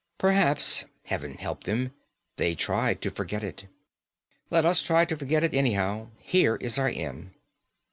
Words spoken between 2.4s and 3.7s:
tried to forget it.